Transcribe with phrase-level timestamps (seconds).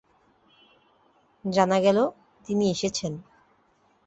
[1.45, 1.97] জানা গেল,
[2.45, 3.13] তিনি এসেছেন।